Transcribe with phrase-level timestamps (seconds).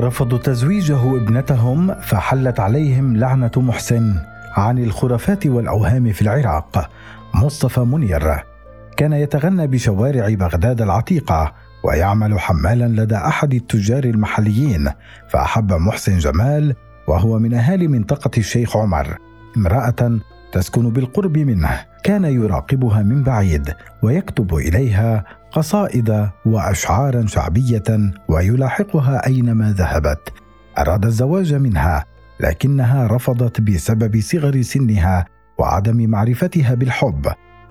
[0.00, 4.14] رفضوا تزويجه ابنتهم فحلت عليهم لعنة محسن
[4.56, 6.90] عن الخرافات والأوهام في العراق.
[7.34, 8.44] مصطفى منير
[8.96, 11.52] كان يتغنى بشوارع بغداد العتيقة
[11.84, 14.90] ويعمل حمالا لدى أحد التجار المحليين
[15.28, 16.74] فأحب محسن جمال
[17.08, 19.18] وهو من أهالي منطقة الشيخ عمر.
[19.56, 20.18] امرأة
[20.52, 30.32] تسكن بالقرب منه كان يراقبها من بعيد ويكتب إليها قصائد واشعارا شعبية ويلاحقها أينما ذهبت.
[30.78, 32.04] أراد الزواج منها
[32.40, 35.26] لكنها رفضت بسبب صغر سنها
[35.58, 37.26] وعدم معرفتها بالحب.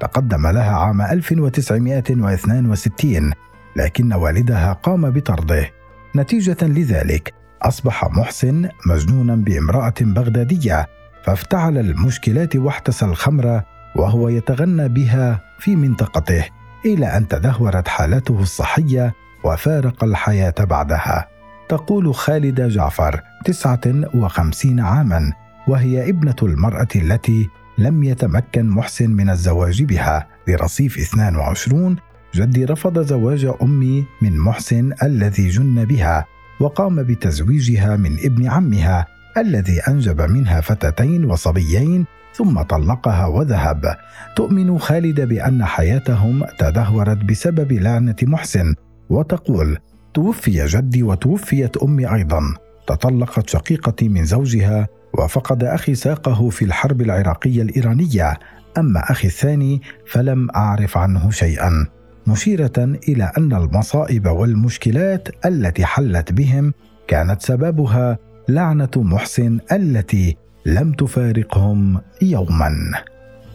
[0.00, 3.32] تقدم لها عام 1962
[3.76, 5.70] لكن والدها قام بطرده.
[6.16, 10.86] نتيجة لذلك أصبح محسن مجنونا بامرأة بغدادية
[11.24, 13.62] فافتعل المشكلات واحتسى الخمر
[13.96, 16.44] وهو يتغنى بها في منطقته.
[16.84, 21.28] إلى أن تدهورت حالته الصحية وفارق الحياة بعدها.
[21.68, 23.80] تقول خالده جعفر تسعة
[24.14, 25.32] وخمسين عاما
[25.68, 30.26] وهي ابنة المرأة التي لم يتمكن محسن من الزواج بها.
[30.48, 31.96] لرصيف 22
[32.34, 36.26] جدي رفض زواج أمي من محسن الذي جن بها
[36.60, 43.96] وقام بتزويجها من ابن عمها الذي أنجب منها فتاتين وصبيين ثم طلقها وذهب.
[44.36, 48.74] تؤمن خالده بأن حياتهم تدهورت بسبب لعنة محسن
[49.10, 49.78] وتقول
[50.14, 52.40] توفي جدي وتوفيت أمي أيضا.
[52.86, 54.88] تطلقت شقيقتي من زوجها
[55.18, 58.38] وفقد أخي ساقه في الحرب العراقية الإيرانية.
[58.78, 61.86] أما أخي الثاني فلم أعرف عنه شيئا.
[62.26, 62.72] مشيرة
[63.08, 66.72] إلى أن المصائب والمشكلات التي حلت بهم
[67.08, 68.18] كانت سببها
[68.48, 72.70] لعنة محسن التي لم تفارقهم يوما.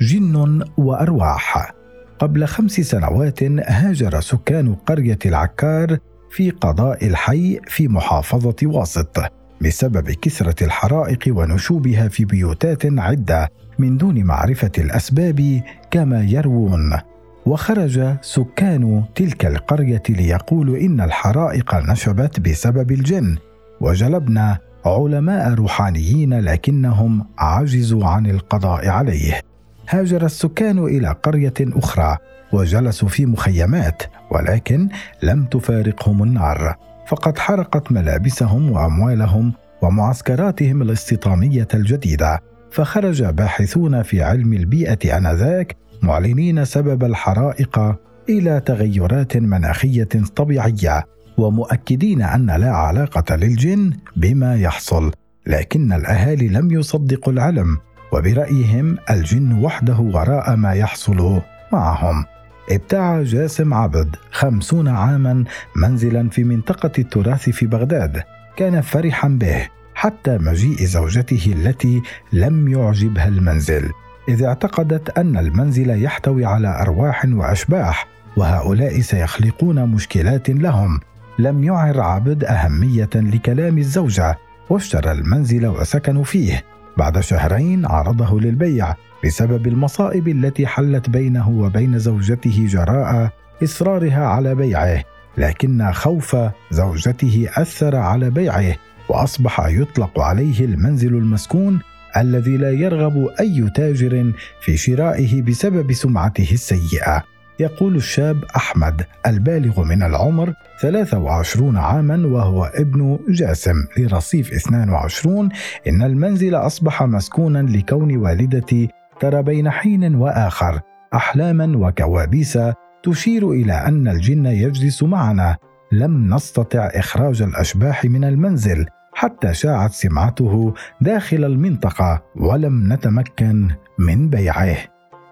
[0.00, 1.74] جن وأرواح.
[2.18, 5.98] قبل خمس سنوات هاجر سكان قرية العكار
[6.30, 9.18] في قضاء الحي في محافظة واسط
[9.62, 16.98] بسبب كثرة الحرائق ونشوبها في بيوتات عدة من دون معرفة الأسباب كما يروون.
[17.46, 23.36] وخرج سكان تلك القرية ليقولوا إن الحرائق نشبت بسبب الجن.
[23.80, 29.40] وجلبنا علماء روحانيين لكنهم عجزوا عن القضاء عليه.
[29.88, 32.16] هاجر السكان إلى قرية أخرى
[32.52, 34.88] وجلسوا في مخيمات ولكن
[35.22, 36.76] لم تفارقهم النار.
[37.06, 42.40] فقد حرقت ملابسهم وأموالهم ومعسكراتهم الاستيطانيه الجديدة.
[42.70, 47.94] فخرج باحثون في علم البيئة آنذاك معلنين سبب الحرائق
[48.28, 51.04] إلى تغيرات مناخية طبيعية.
[51.38, 55.12] ومؤكدين أن لا علاقة للجن بما يحصل
[55.46, 57.78] لكن الأهالي لم يصدقوا العلم
[58.12, 61.40] وبرأيهم الجن وحده وراء ما يحصل
[61.72, 62.24] معهم.
[62.70, 65.44] ابتاع جاسم عبد خمسون عاما
[65.76, 68.22] منزلا في منطقة التراث في بغداد
[68.56, 73.90] كان فرحا به حتى مجيء زوجته التي لم يعجبها المنزل
[74.28, 78.06] إذ اعتقدت أن المنزل يحتوي على أرواح وأشباح
[78.36, 81.00] وهؤلاء سيخلقون مشكلات لهم.
[81.42, 84.38] لم يعر عبد أهمية لكلام الزوجة
[84.70, 86.64] واشترى المنزل وسكنوا فيه.
[86.96, 88.94] بعد شهرين عرضه للبيع
[89.24, 93.30] بسبب المصائب التي حلت بينه وبين زوجته جراء
[93.62, 95.04] إصرارها على بيعه
[95.38, 96.36] لكن خوف
[96.70, 98.76] زوجته أثر على بيعه
[99.08, 101.80] وأصبح يطلق عليه المنزل المسكون
[102.16, 107.31] الذي لا يرغب أي تاجر في شرائه بسبب سمعته السيئة.
[107.62, 113.74] يقول الشاب أحمد البالغ من العمر 23 عاما وهو ابن جاسم.
[113.98, 115.48] لرصيف 22
[115.88, 118.88] إن المنزل أصبح مسكونا لكون والدتي
[119.20, 120.80] ترى بين حين وآخر.
[121.14, 122.58] أحلاما وكوابيس
[123.02, 125.56] تشير إلى أن الجن يجلس معنا.
[125.92, 133.68] لم نستطع إخراج الأشباح من المنزل حتى شاعت سمعته داخل المنطقة ولم نتمكن
[133.98, 134.76] من بيعه.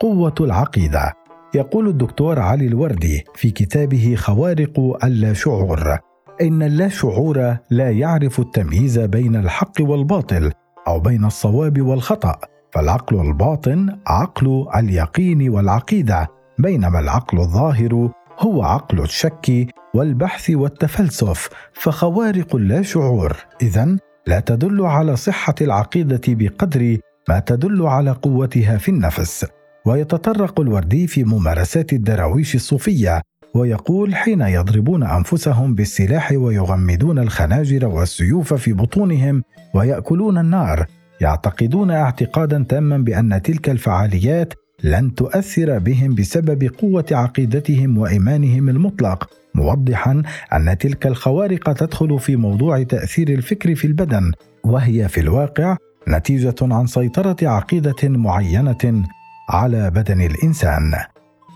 [0.00, 1.25] قوة العقيدة.
[1.54, 5.98] يقول الدكتور علي الوردي في كتابه خوارق اللاشعور.
[6.42, 10.52] إن اللاشعور لا يعرف التمييز بين الحق والباطل
[10.88, 12.38] أو بين الصواب والخطأ
[12.72, 16.28] فالعقل الباطن عقل اليقين والعقيدة
[16.58, 21.48] بينما العقل الظاهر هو عقل الشك والبحث والتفلسف.
[21.72, 23.96] فخوارق اللاشعور إذا
[24.26, 26.98] لا تدل على صحة العقيدة بقدر
[27.28, 29.46] ما تدل على قوتها في النفس.
[29.86, 33.22] ويتطرق الوردي في ممارسات الدراويش الصوفية
[33.54, 39.42] ويقول حين يضربون أنفسهم بالسلاح ويغمدون الخناجر والسيوف في بطونهم
[39.74, 40.86] ويأكلون النار
[41.20, 44.54] يعتقدون اعتقادا تاما بأن تلك الفعاليات
[44.84, 50.22] لن تؤثر بهم بسبب قوة عقيدتهم وإيمانهم المطلق موضحا
[50.52, 54.32] أن تلك الخوارق تدخل في موضوع تأثير الفكر في البدن
[54.64, 55.76] وهي في الواقع
[56.08, 59.04] نتيجة عن سيطرة عقيدة معينة
[59.48, 60.92] على بدن الإنسان.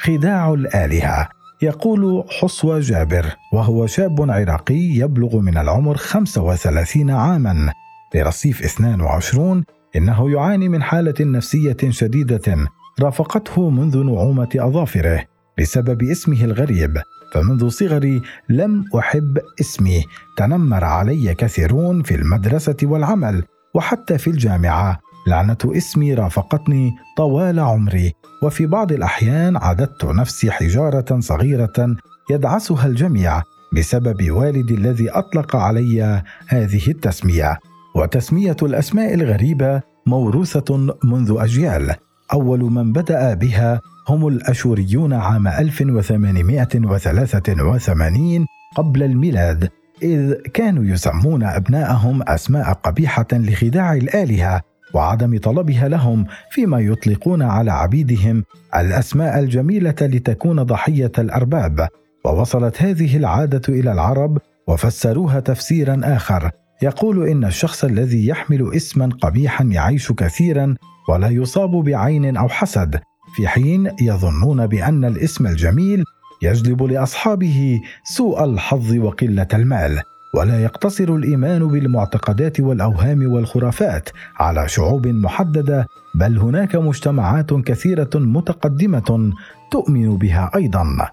[0.00, 1.28] خداع الآلهة.
[1.62, 7.72] يقول حصوى جابر وهو شاب عراقي يبلغ من العمر 35 عاما.
[8.14, 9.64] لرصيف 22
[9.96, 12.66] إنه يعاني من حالة نفسية شديدة.
[13.00, 15.24] رافقته منذ نعومة أظافره
[15.58, 16.98] بسبب اسمه الغريب.
[17.34, 20.04] فمنذ صغري لم أحب اسمي.
[20.36, 23.44] تنمر علي كثيرون في المدرسة والعمل
[23.74, 25.00] وحتى في الجامعة.
[25.26, 31.96] لعنة اسمي رافقتني طوال عمري وفي بعض الأحيان عددت نفسي حجارة صغيرة
[32.30, 33.42] يدعسها الجميع
[33.72, 37.58] بسبب والدي الذي أطلق علي هذه التسمية.
[37.96, 41.94] وتسمية الأسماء الغريبة موروثة منذ أجيال.
[42.32, 48.46] أول من بدأ بها هم الأشوريون عام 1883
[48.76, 49.70] قبل الميلاد
[50.02, 54.71] إذ كانوا يسمون أبناءهم أسماء قبيحة لخداع الآلهة.
[54.94, 58.44] وعدم طلبها لهم فيما يطلقون على عبيدهم
[58.76, 61.88] الأسماء الجميلة لتكون ضحية الأرباب.
[62.24, 66.50] ووصلت هذه العادة إلى العرب وفسروها تفسيرا آخر.
[66.82, 70.76] يقول إن الشخص الذي يحمل اسما قبيحا يعيش كثيرا
[71.08, 73.00] ولا يصاب بعين أو حسد
[73.36, 76.04] في حين يظنون بأن الاسم الجميل
[76.42, 80.02] يجلب لأصحابه سوء الحظ وقلة المال.
[80.34, 89.32] ولا يقتصر الإيمان بالمعتقدات والأوهام والخرافات على شعوب محددة بل هناك مجتمعات كثيرة متقدمة
[89.70, 91.10] تؤمن بها أيضا.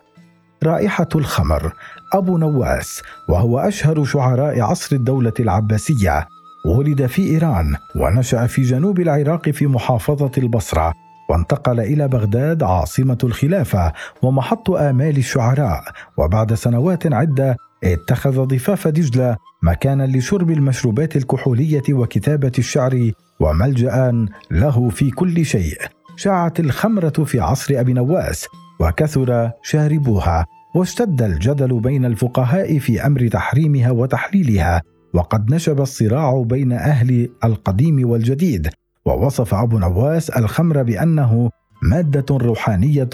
[0.63, 1.73] رائحة الخمر
[2.13, 6.27] أبو نواس وهو أشهر شعراء عصر الدولة العباسية
[6.65, 10.93] ولد في إيران ونشأ في جنوب العراق في محافظة البصرة
[11.29, 15.83] وانتقل إلى بغداد عاصمة الخلافة ومحط آمال الشعراء
[16.17, 25.11] وبعد سنوات عدة اتخذ ضفاف دجلة مكانا لشرب المشروبات الكحولية وكتابة الشعر وملجأ له في
[25.11, 25.77] كل شيء.
[26.15, 28.47] شاعت الخمرة في عصر أبي نواس
[28.79, 30.45] وكثر شاربوها
[30.75, 34.81] واشتد الجدل بين الفقهاء في أمر تحريمها وتحليلها
[35.13, 38.69] وقد نشب الصراع بين أهل القديم والجديد.
[39.05, 41.49] ووصف أبو نواس الخمر بأنه
[41.83, 43.09] مادة روحانية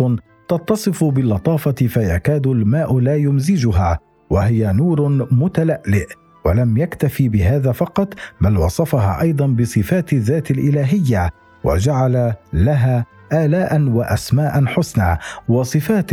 [0.49, 3.99] تتصف باللطافة فيكاد الماء لا يمزجها.
[4.29, 6.07] وهي نور متلألئ
[6.45, 11.29] ولم يكتفي بهذا فقط بل وصفها أيضا بصفات الذات الإلهية
[11.63, 15.17] وجعل لها الاء واسماء حسنى
[15.47, 16.11] وصفات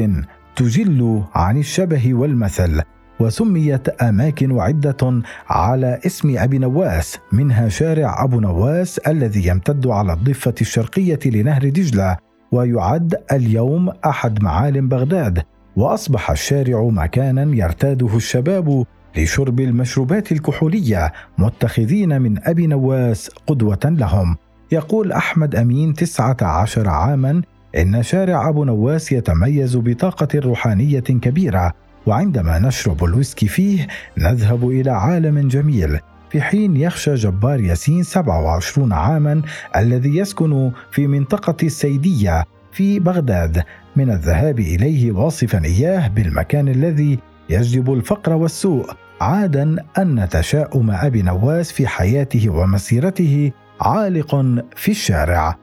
[0.56, 2.82] تجل عن الشبه والمثل
[3.20, 10.54] وسميت أماكن عدة على اسم أبي نواس منها شارع أبو نواس الذي يمتد على الضفة
[10.60, 12.16] الشرقية لنهر دجلة
[12.52, 15.42] ويعد اليوم أحد معالم بغداد.
[15.76, 18.84] وأصبح الشارع مكانا يرتاده الشباب
[19.16, 24.36] لشرب المشروبات الكحولية متخذين من أبي نواس قدوة لهم.
[24.72, 25.12] يقول
[25.54, 27.42] أمين تسعة عشر عاما
[27.76, 31.72] إن شارع أبو نواس يتميز بطاقة روحانية كبيرة
[32.06, 33.86] وعندما نشرب الويسكي فيه
[34.18, 35.98] نذهب إلى عالم جميل.
[36.30, 39.42] في حين يخشى جبار ياسين 27 عاما
[39.76, 43.62] الذي يسكن في منطقة السيدية في بغداد.
[43.96, 47.18] من الذهاب إليه واصفا إياه بالمكان الذي
[47.50, 54.36] يجلب الفقر والسوء عادا أن تشاؤم أبي نواس في حياته ومسيرته عالق
[54.76, 55.56] في الشارع.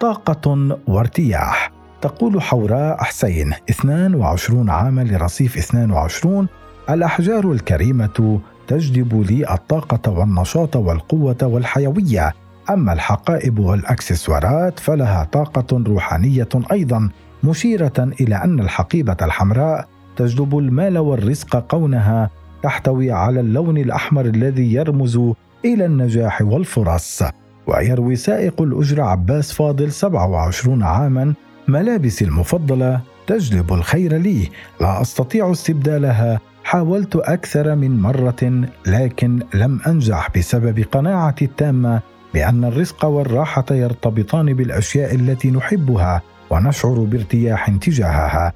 [0.00, 1.72] طاقة وارتياح.
[2.00, 6.48] تقول حوراء حسين 22 عاما لرصيف 22
[6.90, 12.32] الأحجار الكريمة تجلب لي الطاقة والنشاط والقوة والحيوية.
[12.70, 17.08] أما الحقائب والأكسسوارات فلها طاقة روحانية أيضا
[17.44, 22.30] مشيرة إلى أن الحقيبة الحمراء تجلب المال والرزق كونها
[22.62, 25.16] تحتوي على اللون الأحمر الذي يرمز
[25.64, 27.22] إلى النجاح والفرص.
[27.66, 31.34] ويروي سائق الأجرة عباس فاضل 27 عاما
[31.68, 34.48] ملابسي المفضلة تجلب الخير لي
[34.80, 42.00] لا أستطيع استبدالها حاولت أكثر من مرة لكن لم أنجح بسبب قناعتي التامة
[42.34, 48.52] بأن الرزق والراحة يرتبطان بالأشياء التي نحبها ونشعر بارتياح تجاهها.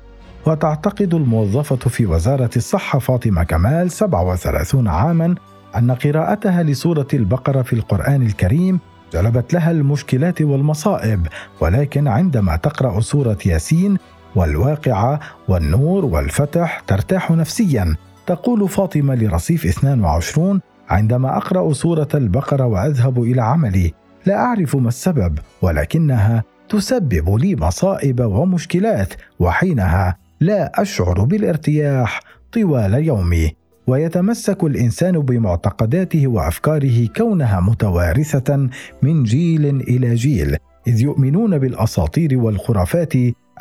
[0.46, 5.34] وتعتقد الموظفة في وزارة الصحة فاطمة كمال 37 عاما
[5.76, 8.80] أن قراءتها لسورة البقرة في القرآن الكريم
[9.12, 11.26] جلبت لها المشكلات والمصائب
[11.60, 13.98] ولكن عندما تقرأ سورة ياسين
[14.36, 17.96] والواقعة والنور والفتح ترتاح نفسيا.
[18.26, 23.92] تقول فاطمة لرصيف 22 عندما أقرأ سورة البقرة وأذهب إلى عملي
[24.26, 32.20] لا أعرف ما السبب ولكنها تسبب لي مصائب ومشكلات وحينها لا أشعر بالارتياح
[32.52, 33.50] طوال يومه
[33.86, 38.68] ويتمسك الإنسان بمعتقداته وأفكاره كونها متوارثة
[39.02, 43.12] من جيل إلى جيل إذ يؤمنون بالأساطير والخرافات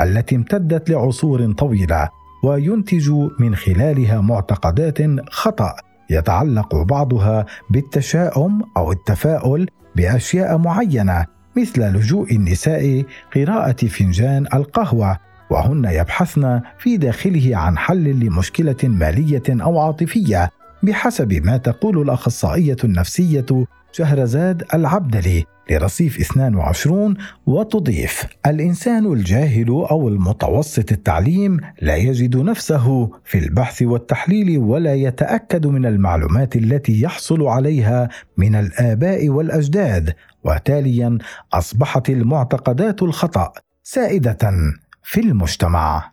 [0.02, 2.10] التي امتدت لعصور طويلة
[2.44, 4.98] وينتج من خلالها معتقدات
[5.30, 5.76] خطأ.
[6.10, 11.26] يتعلق بعضها بالتشاؤم أو التفاؤل بأشياء معينة
[11.58, 15.18] مثل لجوء النساء قراءة فنجان القهوة
[15.50, 20.52] وهن يبحثن في داخله عن حل لمشكلة مالية أو عاطفية.
[20.86, 23.46] بحسب ما تقول الأخصائية النفسية
[23.92, 27.16] شهرزاد العبدلي لرصيف 22
[27.46, 35.86] وتضيف الإنسان الجاهل أو المتوسط التعليم لا يجد نفسه في البحث والتحليل ولا يتأكد من
[35.86, 40.14] المعلومات التي يحصل عليها من الآباء والأجداد
[40.44, 41.18] وتاليا
[41.54, 43.52] أصبحت المعتقدات الخطأ
[43.84, 44.52] سائدة
[45.04, 46.12] في المجتمع.